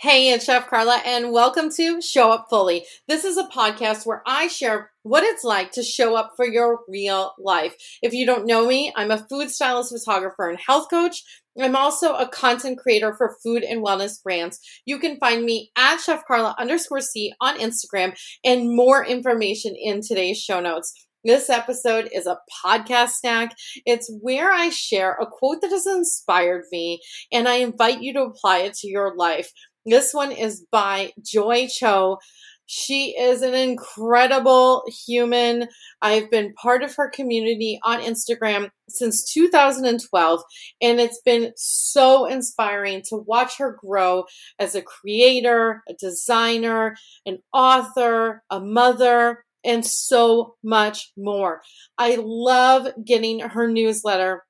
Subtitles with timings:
[0.00, 2.86] Hey, it's Chef Carla, and welcome to Show Up Fully.
[3.08, 6.82] This is a podcast where I share what it's like to show up for your
[6.86, 7.74] real life.
[8.00, 11.24] If you don't know me, I'm a food stylist, photographer, and health coach.
[11.60, 14.60] I'm also a content creator for food and wellness brands.
[14.86, 20.00] You can find me at Chef Carla underscore C on Instagram and more information in
[20.00, 21.08] today's show notes.
[21.24, 23.56] This episode is a podcast snack.
[23.84, 27.00] It's where I share a quote that has inspired me
[27.32, 29.50] and I invite you to apply it to your life.
[29.88, 32.18] This one is by Joy Cho.
[32.66, 35.68] She is an incredible human.
[36.02, 40.42] I've been part of her community on Instagram since 2012,
[40.82, 44.24] and it's been so inspiring to watch her grow
[44.58, 51.62] as a creator, a designer, an author, a mother, and so much more.
[51.96, 54.44] I love getting her newsletter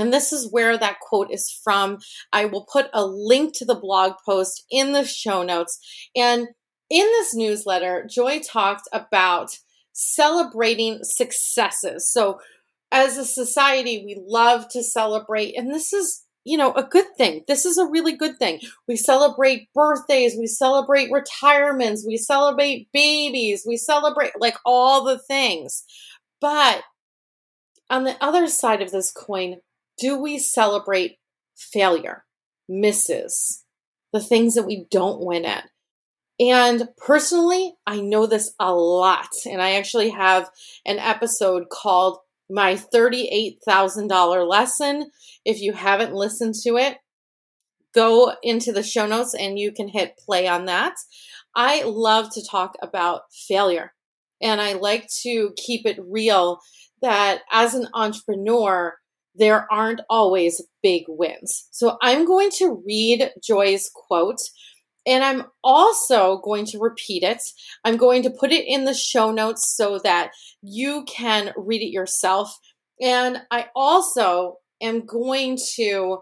[0.00, 1.98] and this is where that quote is from.
[2.32, 5.78] I will put a link to the blog post in the show notes.
[6.16, 6.48] And
[6.88, 9.50] in this newsletter, Joy talked about
[9.92, 12.10] celebrating successes.
[12.10, 12.40] So,
[12.92, 17.44] as a society, we love to celebrate, and this is you know, a good thing.
[17.46, 18.60] This is a really good thing.
[18.88, 25.84] We celebrate birthdays, we celebrate retirements, we celebrate babies, we celebrate like all the things.
[26.40, 26.82] But
[27.90, 29.56] on the other side of this coin,
[30.00, 31.18] do we celebrate
[31.56, 32.24] failure,
[32.68, 33.64] misses,
[34.12, 35.68] the things that we don't win at?
[36.40, 39.28] And personally, I know this a lot.
[39.46, 40.50] And I actually have
[40.86, 45.10] an episode called My $38,000 Lesson.
[45.44, 46.96] If you haven't listened to it,
[47.94, 50.94] go into the show notes and you can hit play on that.
[51.54, 53.92] I love to talk about failure
[54.40, 56.60] and I like to keep it real
[57.02, 58.94] that as an entrepreneur,
[59.34, 61.68] there aren't always big wins.
[61.70, 64.40] So I'm going to read Joy's quote
[65.06, 67.42] and I'm also going to repeat it.
[67.84, 71.92] I'm going to put it in the show notes so that you can read it
[71.92, 72.58] yourself.
[73.00, 76.18] And I also am going to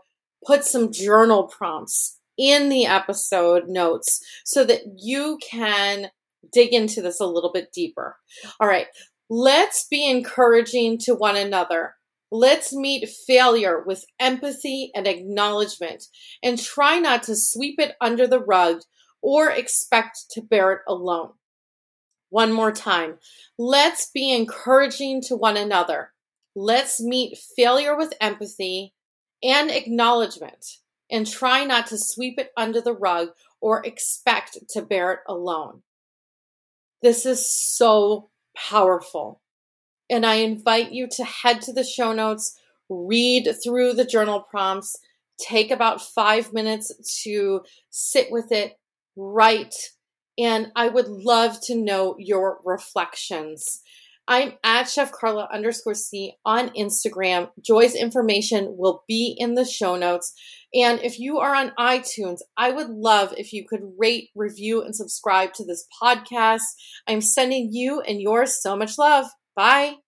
[0.47, 6.09] put some journal prompts in the episode notes so that you can
[6.53, 8.17] dig into this a little bit deeper.
[8.61, 8.87] All right,
[9.29, 11.95] let's be encouraging to one another.
[12.31, 16.05] Let's meet failure with empathy and acknowledgement
[16.43, 18.83] and try not to sweep it under the rug
[19.23, 21.33] or expect to bear it alone.
[22.31, 23.19] One more time.
[23.57, 26.13] Let's be encouraging to one another.
[26.55, 28.93] Let's meet failure with empathy
[29.43, 30.67] and acknowledgement
[31.11, 33.29] and try not to sweep it under the rug
[33.61, 35.83] or expect to bear it alone.
[37.01, 39.41] This is so powerful.
[40.11, 42.59] And I invite you to head to the show notes,
[42.89, 44.97] read through the journal prompts,
[45.39, 48.79] take about five minutes to sit with it,
[49.17, 49.75] write,
[50.39, 53.83] and I would love to know your reflections.
[54.31, 57.51] I'm at Chef Carla underscore C on Instagram.
[57.65, 60.35] Joy's information will be in the show notes.
[60.75, 64.95] And if you are on iTunes, I would love if you could rate, review, and
[64.95, 66.61] subscribe to this podcast.
[67.09, 69.27] I'm sending you and yours so much love.
[69.59, 69.99] Bye.